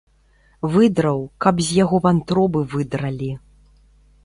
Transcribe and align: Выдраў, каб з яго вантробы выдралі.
Выдраў, 0.75 1.19
каб 1.45 1.55
з 1.67 1.77
яго 1.83 2.01
вантробы 2.07 2.59
выдралі. 2.75 3.31